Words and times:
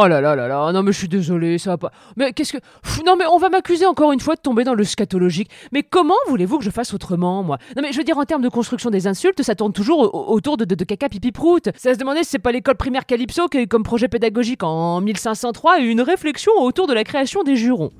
Oh 0.00 0.06
là 0.06 0.20
là 0.20 0.36
là 0.36 0.46
là, 0.46 0.70
non 0.72 0.82
mais 0.84 0.92
je 0.92 0.98
suis 0.98 1.08
désolé, 1.08 1.58
ça 1.58 1.70
va 1.70 1.76
pas. 1.78 1.90
Mais 2.16 2.32
qu'est-ce 2.32 2.52
que... 2.52 2.58
Non 3.04 3.16
mais 3.16 3.24
on 3.26 3.38
va 3.38 3.48
m'accuser 3.48 3.84
encore 3.84 4.12
une 4.12 4.20
fois 4.20 4.36
de 4.36 4.40
tomber 4.40 4.62
dans 4.62 4.74
le 4.74 4.84
scatologique. 4.84 5.50
Mais 5.72 5.82
comment 5.82 6.14
voulez-vous 6.28 6.58
que 6.58 6.64
je 6.64 6.70
fasse 6.70 6.94
autrement, 6.94 7.42
moi? 7.42 7.58
Non 7.76 7.82
mais 7.82 7.90
je 7.92 7.98
veux 7.98 8.04
dire, 8.04 8.16
en 8.16 8.24
termes 8.24 8.42
de 8.42 8.48
construction 8.48 8.90
des 8.90 9.08
insultes, 9.08 9.42
ça 9.42 9.56
tourne 9.56 9.72
toujours 9.72 10.14
au- 10.14 10.32
autour 10.32 10.56
de, 10.56 10.64
de, 10.64 10.76
de 10.76 10.84
caca 10.84 11.08
pipi 11.08 11.32
prout. 11.32 11.68
Ça 11.76 11.94
se 11.94 11.98
demandait 11.98 12.22
si 12.22 12.30
c'est 12.30 12.38
pas 12.38 12.52
l'école 12.52 12.76
primaire 12.76 13.06
Calypso 13.06 13.48
qui 13.48 13.58
a 13.58 13.62
eu 13.62 13.66
comme 13.66 13.82
projet 13.82 14.06
pédagogique 14.08 14.62
en 14.62 15.00
1503 15.00 15.80
une 15.80 16.00
réflexion 16.00 16.52
autour 16.60 16.86
de 16.86 16.92
la 16.94 17.02
création 17.02 17.42
des 17.42 17.56
jurons. 17.56 17.90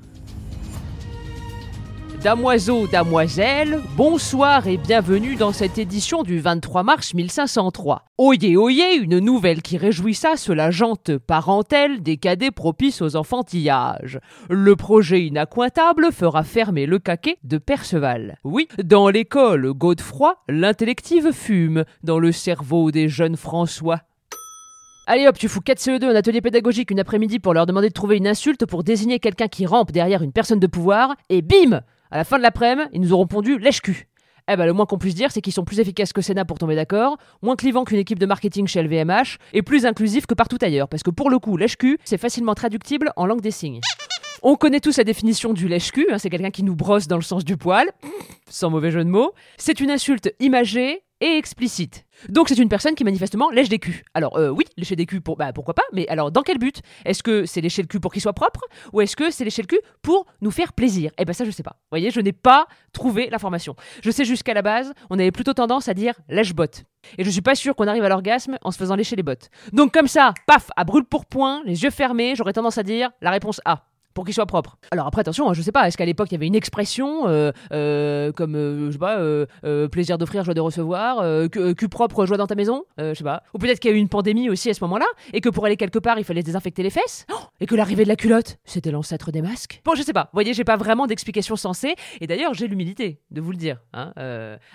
Damoiseau, 2.23 2.85
damoiselle, 2.85 3.79
bonsoir 3.95 4.67
et 4.67 4.75
bienvenue 4.75 5.37
dans 5.37 5.53
cette 5.53 5.77
édition 5.77 6.21
du 6.21 6.39
23 6.39 6.83
mars 6.83 7.13
1503. 7.13 8.03
Oyez, 8.17 8.57
oyez, 8.57 8.95
une 8.95 9.19
nouvelle 9.19 9.61
qui 9.61 9.77
réjouissa 9.77 10.33
la 10.49 10.69
jante 10.69 11.17
parentèle 11.17 12.03
des 12.03 12.17
cadets 12.17 12.51
propices 12.51 13.01
aux 13.01 13.15
enfantillages. 13.15 14.19
Le 14.49 14.75
projet 14.75 15.27
inaccointable 15.27 16.11
fera 16.11 16.43
fermer 16.43 16.87
le 16.87 16.99
caquet 16.99 17.37
de 17.45 17.57
Perceval. 17.57 18.37
Oui, 18.43 18.67
dans 18.83 19.07
l'école 19.07 19.71
Godefroy, 19.71 20.35
l'intellective 20.49 21.31
fume 21.31 21.85
dans 22.03 22.19
le 22.19 22.33
cerveau 22.33 22.91
des 22.91 23.07
jeunes 23.07 23.37
François. 23.37 24.01
Allez 25.07 25.25
hop, 25.25 25.37
tu 25.37 25.47
fous 25.47 25.61
4 25.61 25.79
CE2 25.79 26.11
en 26.11 26.15
atelier 26.15 26.41
pédagogique 26.41 26.91
une 26.91 26.99
après-midi 26.99 27.39
pour 27.39 27.53
leur 27.53 27.65
demander 27.65 27.87
de 27.87 27.93
trouver 27.93 28.17
une 28.17 28.27
insulte 28.27 28.65
pour 28.65 28.83
désigner 28.83 29.19
quelqu'un 29.19 29.47
qui 29.47 29.65
rampe 29.65 29.93
derrière 29.93 30.21
une 30.21 30.33
personne 30.33 30.59
de 30.59 30.67
pouvoir, 30.67 31.15
et 31.29 31.41
bim 31.41 31.81
À 32.11 32.17
la 32.17 32.23
fin 32.23 32.37
de 32.37 32.43
l'après-midi, 32.43 32.89
ils 32.93 33.01
nous 33.01 33.13
auront 33.13 33.27
pondu 33.27 33.59
lèche-cul. 33.59 34.07
Eh 34.51 34.55
ben, 34.55 34.65
le 34.65 34.73
moins 34.73 34.87
qu'on 34.87 34.97
puisse 34.97 35.13
dire, 35.13 35.31
c'est 35.31 35.41
qu'ils 35.41 35.53
sont 35.53 35.63
plus 35.63 35.79
efficaces 35.79 36.11
que 36.11 36.21
Sénat 36.21 36.43
pour 36.43 36.57
tomber 36.57 36.75
d'accord, 36.75 37.17
moins 37.43 37.55
clivants 37.55 37.83
qu'une 37.83 37.99
équipe 37.99 38.17
de 38.17 38.25
marketing 38.25 38.65
chez 38.65 38.81
LVMH, 38.81 39.37
et 39.53 39.61
plus 39.61 39.85
inclusifs 39.85 40.25
que 40.25 40.33
partout 40.33 40.57
ailleurs, 40.61 40.87
parce 40.87 41.03
que 41.03 41.11
pour 41.11 41.29
le 41.29 41.37
coup, 41.37 41.55
lèche-cul, 41.55 41.99
c'est 42.03 42.17
facilement 42.17 42.55
traductible 42.55 43.11
en 43.15 43.27
langue 43.27 43.41
des 43.41 43.51
signes. 43.51 43.79
On 44.41 44.55
connaît 44.55 44.79
tous 44.79 44.97
la 44.97 45.03
définition 45.03 45.53
du 45.53 45.67
lèche-cul, 45.67 46.07
hein, 46.11 46.17
c'est 46.17 46.31
quelqu'un 46.31 46.49
qui 46.49 46.63
nous 46.63 46.75
brosse 46.75 47.07
dans 47.07 47.17
le 47.17 47.21
sens 47.21 47.45
du 47.45 47.57
poil, 47.57 47.87
sans 48.49 48.71
mauvais 48.71 48.89
jeu 48.89 49.03
de 49.03 49.09
mots. 49.09 49.33
C'est 49.57 49.79
une 49.79 49.91
insulte 49.91 50.33
imagée 50.39 51.03
et 51.21 51.37
explicite. 51.37 52.05
Donc 52.27 52.49
c'est 52.49 52.57
une 52.57 52.69
personne 52.69 52.95
qui 52.95 53.03
manifestement 53.03 53.49
lèche 53.49 53.69
des 53.69 53.79
culs. 53.79 54.03
Alors 54.13 54.37
euh, 54.37 54.49
oui, 54.49 54.65
lécher 54.77 54.95
des 54.95 55.05
culs, 55.05 55.21
pour, 55.21 55.37
bah, 55.37 55.53
pourquoi 55.53 55.73
pas, 55.73 55.83
mais 55.93 56.07
alors 56.07 56.31
dans 56.31 56.41
quel 56.41 56.57
but? 56.57 56.81
Est-ce 57.05 57.23
que 57.23 57.45
c'est 57.45 57.61
lécher 57.61 57.81
le 57.81 57.87
cul 57.87 57.99
pour 57.99 58.11
qu'il 58.11 58.21
soit 58.21 58.33
propre 58.33 58.61
Ou 58.93 59.01
est-ce 59.01 59.15
que 59.15 59.31
c'est 59.31 59.43
lécher 59.43 59.61
le 59.61 59.67
cul 59.67 59.79
pour 60.01 60.25
nous 60.41 60.51
faire 60.51 60.73
plaisir? 60.73 61.11
Eh 61.17 61.25
ben 61.25 61.33
ça 61.33 61.45
je 61.45 61.51
sais 61.51 61.63
pas. 61.63 61.77
Vous 61.83 61.91
voyez, 61.91 62.11
je 62.11 62.19
n'ai 62.19 62.33
pas 62.33 62.67
trouvé 62.93 63.29
l'information. 63.29 63.75
Je 64.03 64.11
sais 64.11 64.25
jusqu'à 64.25 64.53
la 64.53 64.61
base, 64.61 64.93
on 65.09 65.19
avait 65.19 65.31
plutôt 65.31 65.53
tendance 65.53 65.87
à 65.87 65.93
dire 65.93 66.13
lèche-botte. 66.29 66.83
Et 67.17 67.23
je 67.23 67.29
suis 67.29 67.41
pas 67.41 67.55
sûr 67.55 67.75
qu'on 67.75 67.87
arrive 67.87 68.03
à 68.03 68.09
l'orgasme 68.09 68.57
en 68.61 68.71
se 68.71 68.77
faisant 68.77 68.95
lécher 68.95 69.15
les 69.15 69.23
bottes. 69.23 69.49
Donc 69.71 69.93
comme 69.93 70.07
ça, 70.07 70.33
paf, 70.47 70.69
à 70.75 70.83
brûle 70.83 71.05
pour 71.05 71.25
point, 71.25 71.61
les 71.65 71.83
yeux 71.83 71.91
fermés, 71.91 72.35
j'aurais 72.35 72.53
tendance 72.53 72.77
à 72.77 72.83
dire 72.83 73.11
la 73.21 73.31
réponse 73.31 73.61
A 73.65 73.85
pour 74.19 74.25
qu'il 74.25 74.35
soit 74.35 74.45
propre. 74.45 74.75
Alors 74.91 75.07
après 75.07 75.21
attention, 75.21 75.49
hein, 75.49 75.53
je 75.53 75.61
sais 75.61 75.71
pas, 75.71 75.87
est-ce 75.87 75.95
qu'à 75.95 76.03
l'époque 76.03 76.27
il 76.29 76.33
y 76.33 76.35
avait 76.35 76.47
une 76.47 76.55
expression 76.55 77.29
euh, 77.29 77.53
euh, 77.71 78.33
comme 78.33 78.53
euh, 78.53 78.87
je 78.87 78.91
sais 78.91 78.97
pas 78.97 79.87
plaisir 79.87 80.17
d'offrir, 80.17 80.43
joie 80.43 80.53
de 80.53 80.59
recevoir, 80.59 81.23
cul, 81.49 81.87
propre, 81.87 82.25
joie 82.25 82.35
dans 82.35 82.45
ta 82.45 82.55
maison, 82.55 82.83
je 82.97 83.13
sais 83.13 83.23
pas. 83.23 83.43
Ou 83.53 83.59
peut-être 83.59 83.79
qu'il 83.79 83.91
y 83.91 83.93
a 83.93 83.95
eu 83.95 83.99
une 83.99 84.09
pandémie 84.09 84.49
aussi 84.49 84.69
à 84.69 84.73
ce 84.73 84.83
moment-là 84.83 85.05
et 85.31 85.39
que 85.39 85.47
pour 85.47 85.65
aller 85.65 85.77
quelque 85.77 85.99
part 85.99 86.19
il 86.19 86.25
fallait 86.25 86.43
désinfecter 86.43 86.83
les 86.83 86.89
fesses 86.89 87.25
Oh 87.31 87.37
et 87.61 87.65
que 87.65 87.75
l'arrivée 87.75 88.03
de 88.03 88.09
la 88.09 88.17
culotte 88.17 88.57
c'était 88.65 88.91
l'ancêtre 88.91 89.31
des 89.31 89.41
masques. 89.41 89.81
Bon, 89.85 89.95
je 89.95 90.03
sais 90.03 90.11
pas. 90.11 90.23
Vous 90.23 90.35
voyez, 90.35 90.53
j'ai 90.53 90.65
pas 90.65 90.75
vraiment 90.75 91.07
d'explication 91.07 91.55
sensée 91.55 91.95
et 92.19 92.27
d'ailleurs 92.27 92.53
j'ai 92.53 92.67
l'humilité 92.67 93.21
de 93.31 93.39
vous 93.39 93.51
le 93.51 93.57
dire. 93.57 93.77
hein. 93.93 94.11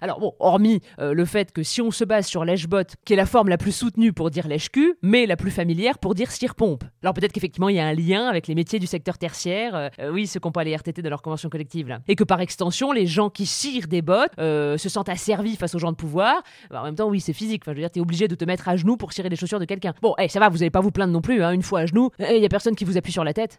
Alors 0.00 0.20
bon, 0.20 0.32
hormis 0.38 0.80
le 0.98 1.24
fait 1.26 1.52
que 1.52 1.62
si 1.62 1.82
on 1.82 1.90
se 1.90 2.04
base 2.04 2.26
sur 2.26 2.46
lèche-bot, 2.46 2.86
qui 3.04 3.12
est 3.12 3.16
la 3.16 3.26
forme 3.26 3.50
la 3.50 3.58
plus 3.58 3.72
soutenue 3.72 4.14
pour 4.14 4.30
dire 4.30 4.48
lèche-cul, 4.48 4.94
mais 5.02 5.26
la 5.26 5.36
plus 5.36 5.50
familière 5.50 5.98
pour 5.98 6.14
dire 6.14 6.30
cire-pompe. 6.30 6.84
Alors 7.02 7.12
peut-être 7.12 7.32
qu'effectivement 7.32 7.68
il 7.68 7.76
y 7.76 7.80
a 7.80 7.86
un 7.86 7.92
lien 7.92 8.26
avec 8.26 8.46
les 8.46 8.54
métiers 8.54 8.78
du 8.78 8.86
secteur 8.86 9.18
tertiaire, 9.18 9.33
euh, 9.46 9.88
euh, 9.98 10.10
oui, 10.10 10.26
ceux 10.26 10.40
qui 10.40 10.46
n'ont 10.46 10.52
pas 10.52 10.64
les 10.64 10.74
RTT 10.74 11.02
de 11.02 11.08
leur 11.08 11.22
convention 11.22 11.48
collective 11.48 11.88
là. 11.88 12.00
Et 12.08 12.16
que 12.16 12.24
par 12.24 12.40
extension, 12.40 12.92
les 12.92 13.06
gens 13.06 13.30
qui 13.30 13.46
cirent 13.46 13.88
des 13.88 14.02
bottes 14.02 14.32
euh, 14.38 14.78
se 14.78 14.88
sentent 14.88 15.08
asservis 15.08 15.56
face 15.56 15.74
aux 15.74 15.78
gens 15.78 15.92
de 15.92 15.96
pouvoir. 15.96 16.42
Bah, 16.70 16.80
en 16.80 16.84
même 16.84 16.94
temps, 16.94 17.08
oui, 17.08 17.20
c'est 17.20 17.32
physique. 17.32 17.62
Je 17.66 17.70
veux 17.70 17.76
dire, 17.76 17.90
t'es 17.90 18.00
obligé 18.00 18.28
de 18.28 18.34
te 18.34 18.44
mettre 18.44 18.68
à 18.68 18.76
genoux 18.76 18.96
pour 18.96 19.12
cirer 19.12 19.28
les 19.28 19.36
chaussures 19.36 19.60
de 19.60 19.64
quelqu'un. 19.64 19.94
Bon, 20.02 20.14
eh, 20.18 20.28
ça 20.28 20.40
va, 20.40 20.48
vous 20.48 20.62
allez 20.62 20.70
pas 20.70 20.80
vous 20.80 20.90
plaindre 20.90 21.12
non 21.12 21.20
plus, 21.20 21.42
hein, 21.42 21.52
une 21.52 21.62
fois 21.62 21.80
à 21.80 21.86
genoux, 21.86 22.10
il 22.18 22.38
y 22.38 22.46
a 22.46 22.48
personne 22.48 22.74
qui 22.74 22.84
vous 22.84 22.96
appuie 22.96 23.12
sur 23.12 23.24
la 23.24 23.32
tête. 23.32 23.58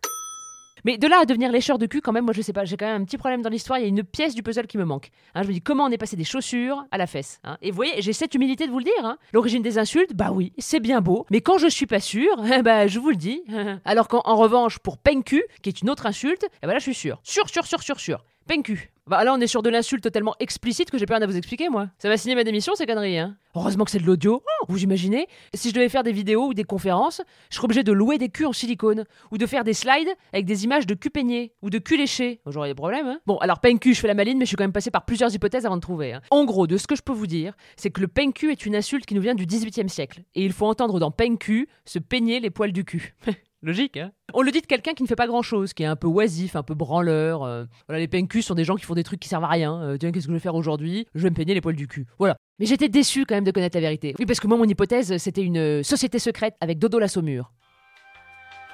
Mais 0.85 0.97
de 0.99 1.07
là 1.07 1.17
à 1.21 1.25
devenir 1.25 1.51
lécheur 1.51 1.77
de 1.79 1.87
cul, 1.87 1.99
quand 1.99 2.11
même, 2.13 2.25
moi 2.25 2.33
je 2.33 2.41
sais 2.41 2.53
pas, 2.53 2.63
j'ai 2.63 2.77
quand 2.77 2.85
même 2.85 3.01
un 3.01 3.05
petit 3.05 3.17
problème 3.17 3.41
dans 3.41 3.49
l'histoire, 3.49 3.79
il 3.79 3.81
y 3.81 3.85
a 3.85 3.87
une 3.89 4.03
pièce 4.03 4.35
du 4.35 4.43
puzzle 4.43 4.67
qui 4.67 4.77
me 4.77 4.85
manque. 4.85 5.09
Hein, 5.33 5.41
je 5.41 5.47
me 5.47 5.53
dis 5.53 5.61
comment 5.61 5.85
on 5.85 5.89
est 5.89 5.97
passé 5.97 6.15
des 6.15 6.23
chaussures 6.23 6.85
à 6.91 6.97
la 6.99 7.07
fesse. 7.07 7.39
hein. 7.43 7.57
Et 7.63 7.71
vous 7.71 7.75
voyez, 7.75 8.01
j'ai 8.03 8.13
cette 8.13 8.35
humilité 8.35 8.67
de 8.67 8.71
vous 8.71 8.77
le 8.79 8.85
dire. 8.85 8.93
hein. 9.03 9.17
L'origine 9.33 9.63
des 9.63 9.77
insultes, 9.79 10.13
bah 10.13 10.29
oui, 10.31 10.53
c'est 10.59 10.79
bien 10.79 11.01
beau, 11.01 11.25
mais 11.31 11.41
quand 11.41 11.57
je 11.57 11.67
suis 11.67 11.87
pas 11.87 11.99
sûr, 11.99 12.29
bah 12.63 12.87
je 12.87 12.99
vous 12.99 13.09
le 13.09 13.15
dis. 13.15 13.41
Alors 13.85 14.07
qu'en 14.07 14.21
en 14.25 14.35
revanche, 14.35 14.77
pour 14.79 14.97
pencu, 14.99 15.43
qui 15.63 15.69
est 15.69 15.81
une 15.81 15.89
autre 15.89 16.05
insulte, 16.05 16.45
eh 16.61 16.67
ben 16.67 16.73
là 16.73 16.77
je 16.79 16.83
suis 16.83 16.93
sûr. 16.93 17.19
Sûr, 17.23 17.49
sûr, 17.49 17.65
sûr, 17.65 17.81
sûr, 17.81 17.99
sûr. 17.99 18.23
Pencu. 18.47 18.91
Bah 19.07 19.23
là 19.23 19.35
on 19.35 19.39
est 19.39 19.45
sur 19.45 19.61
de 19.61 19.69
l'insulte 19.69 20.11
tellement 20.11 20.33
explicite 20.39 20.89
que 20.89 20.97
j'ai 20.97 21.05
pas 21.05 21.17
rien 21.17 21.23
à 21.23 21.27
vous 21.27 21.37
expliquer 21.37 21.69
moi. 21.69 21.89
Ça 21.99 22.09
va 22.09 22.17
signer 22.17 22.33
ma 22.33 22.43
démission 22.43 22.73
ces 22.73 22.87
conneries 22.87 23.19
hein. 23.19 23.37
Heureusement 23.53 23.85
que 23.85 23.91
c'est 23.91 23.99
de 23.99 24.05
l'audio. 24.05 24.41
Oh, 24.43 24.65
vous 24.67 24.81
imaginez 24.81 25.27
Si 25.53 25.69
je 25.69 25.75
devais 25.75 25.89
faire 25.89 26.01
des 26.01 26.11
vidéos 26.11 26.47
ou 26.47 26.53
des 26.55 26.63
conférences, 26.63 27.21
je 27.51 27.55
serais 27.55 27.65
obligé 27.65 27.83
de 27.83 27.91
louer 27.91 28.17
des 28.17 28.29
culs 28.29 28.47
en 28.47 28.51
silicone 28.51 29.05
ou 29.31 29.37
de 29.37 29.45
faire 29.45 29.63
des 29.63 29.75
slides 29.75 30.09
avec 30.33 30.45
des 30.47 30.63
images 30.63 30.87
de 30.87 30.95
cul 30.95 31.11
peigné 31.11 31.53
ou 31.61 31.69
de 31.69 31.77
cul 31.77 31.97
léché. 31.97 32.41
Oh, 32.47 32.51
J'aurais 32.51 32.69
des 32.69 32.73
problèmes 32.73 33.05
hein. 33.05 33.19
Bon, 33.27 33.37
alors 33.37 33.59
pencu, 33.59 33.93
je 33.93 33.99
fais 33.99 34.07
la 34.07 34.15
maline 34.15 34.39
mais 34.39 34.45
je 34.45 34.47
suis 34.47 34.57
quand 34.57 34.63
même 34.63 34.71
passé 34.73 34.89
par 34.89 35.05
plusieurs 35.05 35.31
hypothèses 35.35 35.67
avant 35.67 35.75
de 35.75 35.81
trouver. 35.81 36.13
hein. 36.13 36.21
En 36.31 36.43
gros, 36.43 36.65
de 36.65 36.75
ce 36.77 36.87
que 36.87 36.95
je 36.95 37.03
peux 37.03 37.13
vous 37.13 37.27
dire, 37.27 37.53
c'est 37.77 37.91
que 37.91 38.01
le 38.01 38.07
pencu 38.07 38.51
est 38.51 38.65
une 38.65 38.75
insulte 38.75 39.05
qui 39.05 39.13
nous 39.13 39.21
vient 39.21 39.35
du 39.35 39.45
18e 39.45 39.87
siècle 39.87 40.23
et 40.33 40.43
il 40.43 40.51
faut 40.51 40.65
entendre 40.65 40.99
dans 40.99 41.11
pencu 41.11 41.69
se 41.85 41.99
peigner 41.99 42.39
les 42.39 42.49
poils 42.49 42.71
du 42.71 42.83
cul. 42.83 43.13
Logique, 43.65 43.97
hein 43.97 44.11
On 44.35 44.43
le 44.43 44.51
dit 44.51 44.61
de 44.61 44.67
quelqu'un 44.67 44.93
qui 44.93 45.01
ne 45.01 45.07
fait 45.07 45.15
pas 45.15 45.25
grand-chose, 45.25 45.73
qui 45.73 45.81
est 45.81 45.87
un 45.87 45.95
peu 45.95 46.05
oisif, 46.05 46.55
un 46.55 46.61
peu 46.61 46.75
branleur. 46.75 47.41
euh. 47.41 47.65
Voilà, 47.87 47.99
les 47.99 48.07
pencus 48.07 48.45
sont 48.45 48.53
des 48.53 48.63
gens 48.63 48.75
qui 48.75 48.85
font 48.85 48.93
des 48.93 49.03
trucs 49.03 49.19
qui 49.19 49.27
servent 49.27 49.43
à 49.43 49.47
rien. 49.47 49.81
Euh, 49.81 49.97
tiens, 49.97 50.11
qu'est-ce 50.11 50.27
que 50.27 50.31
je 50.31 50.35
vais 50.35 50.39
faire 50.39 50.53
aujourd'hui? 50.53 51.07
Je 51.15 51.23
vais 51.23 51.31
me 51.31 51.35
peigner 51.35 51.55
les 51.55 51.61
poils 51.61 51.75
du 51.75 51.87
cul. 51.87 52.05
Voilà. 52.19 52.37
Mais 52.59 52.67
j'étais 52.67 52.89
déçu 52.89 53.25
quand 53.25 53.33
même 53.33 53.43
de 53.43 53.49
connaître 53.49 53.75
la 53.75 53.81
vérité. 53.81 54.13
Oui, 54.19 54.27
parce 54.27 54.39
que 54.39 54.45
moi, 54.45 54.55
mon 54.55 54.65
hypothèse, 54.65 55.17
c'était 55.17 55.41
une 55.41 55.57
euh, 55.57 55.81
société 55.81 56.19
secrète 56.19 56.53
avec 56.61 56.77
Dodo 56.77 56.99
la 56.99 57.07
Saumure. 57.07 57.51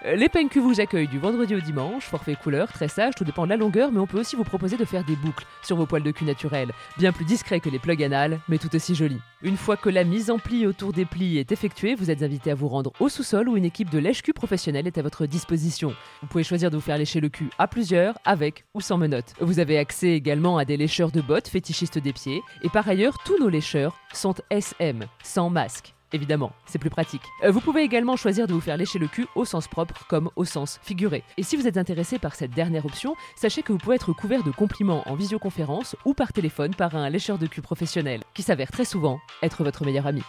Euh, 0.05 0.15
Les 0.15 0.29
PNQ 0.29 0.59
vous 0.59 0.81
accueillent 0.81 1.07
du 1.07 1.19
vendredi 1.19 1.55
au 1.55 1.59
dimanche, 1.59 2.05
forfait 2.05 2.35
couleur, 2.35 2.71
tressage, 2.71 3.13
tout 3.15 3.23
dépend 3.23 3.43
de 3.45 3.49
la 3.49 3.57
longueur, 3.57 3.91
mais 3.91 3.99
on 3.99 4.07
peut 4.07 4.19
aussi 4.19 4.35
vous 4.35 4.43
proposer 4.43 4.77
de 4.77 4.85
faire 4.85 5.03
des 5.03 5.15
boucles 5.15 5.45
sur 5.61 5.75
vos 5.75 5.85
poils 5.85 6.01
de 6.01 6.11
cul 6.11 6.25
naturels, 6.25 6.71
bien 6.97 7.11
plus 7.11 7.25
discrets 7.25 7.59
que 7.59 7.69
les 7.69 7.77
plugs 7.77 8.03
anal, 8.03 8.39
mais 8.49 8.57
tout 8.57 8.75
aussi 8.75 8.95
jolis. 8.95 9.19
Une 9.43 9.57
fois 9.57 9.77
que 9.77 9.89
la 9.89 10.03
mise 10.03 10.31
en 10.31 10.39
pli 10.39 10.65
autour 10.65 10.91
des 10.91 11.05
plis 11.05 11.37
est 11.37 11.51
effectuée, 11.51 11.95
vous 11.95 12.09
êtes 12.09 12.23
invité 12.23 12.51
à 12.51 12.55
vous 12.55 12.67
rendre 12.67 12.91
au 12.99 13.09
sous-sol 13.09 13.47
où 13.47 13.57
une 13.57 13.65
équipe 13.65 13.89
de 13.89 13.99
lèche-cul 13.99 14.33
professionnelle 14.33 14.87
est 14.87 14.97
à 14.97 15.03
votre 15.03 15.25
disposition. 15.25 15.93
Vous 16.21 16.27
pouvez 16.27 16.43
choisir 16.43 16.71
de 16.71 16.77
vous 16.77 16.81
faire 16.81 16.97
lécher 16.97 17.19
le 17.19 17.29
cul 17.29 17.49
à 17.59 17.67
plusieurs, 17.67 18.17
avec 18.25 18.65
ou 18.73 18.81
sans 18.81 18.97
menottes. 18.97 19.33
Vous 19.39 19.59
avez 19.59 19.77
accès 19.77 20.13
également 20.13 20.57
à 20.57 20.65
des 20.65 20.77
lécheurs 20.77 21.11
de 21.11 21.21
bottes 21.21 21.47
fétichistes 21.47 21.99
des 21.99 22.13
pieds, 22.13 22.41
et 22.63 22.69
par 22.69 22.87
ailleurs, 22.87 23.17
tous 23.23 23.37
nos 23.39 23.49
lécheurs 23.49 23.95
sont 24.13 24.35
SM, 24.49 25.05
sans 25.23 25.49
masque. 25.49 25.93
Évidemment, 26.13 26.51
c'est 26.65 26.79
plus 26.79 26.89
pratique. 26.89 27.21
Euh, 27.43 27.51
Vous 27.51 27.61
pouvez 27.61 27.83
également 27.83 28.15
choisir 28.15 28.47
de 28.47 28.53
vous 28.53 28.59
faire 28.59 28.75
lécher 28.77 28.99
le 28.99 29.07
cul 29.07 29.27
au 29.35 29.45
sens 29.45 29.67
propre 29.67 30.05
comme 30.09 30.29
au 30.35 30.43
sens 30.43 30.79
figuré. 30.83 31.23
Et 31.37 31.43
si 31.43 31.55
vous 31.55 31.67
êtes 31.67 31.77
intéressé 31.77 32.19
par 32.19 32.35
cette 32.35 32.51
dernière 32.51 32.85
option, 32.85 33.15
sachez 33.35 33.61
que 33.61 33.71
vous 33.71 33.77
pouvez 33.77 33.95
être 33.95 34.11
couvert 34.13 34.43
de 34.43 34.51
compliments 34.51 35.03
en 35.07 35.15
visioconférence 35.15 35.95
ou 36.05 36.13
par 36.13 36.33
téléphone 36.33 36.75
par 36.75 36.95
un 36.95 37.09
lécheur 37.09 37.37
de 37.37 37.47
cul 37.47 37.61
professionnel, 37.61 38.21
qui 38.33 38.43
s'avère 38.43 38.71
très 38.71 38.85
souvent 38.85 39.19
être 39.41 39.63
votre 39.63 39.85
meilleur 39.85 40.07
ami. 40.07 40.21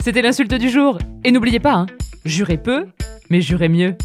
C'était 0.00 0.22
l'insulte 0.22 0.54
du 0.54 0.68
jour. 0.70 0.98
Et 1.24 1.32
n'oubliez 1.32 1.60
pas, 1.60 1.74
hein, 1.74 1.86
jurez 2.24 2.58
peu, 2.58 2.86
mais 3.30 3.40
jurez 3.40 3.68
mieux. 3.68 3.96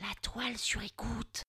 La 0.00 0.14
toile 0.22 0.56
sur 0.56 0.82
écoute. 0.82 1.45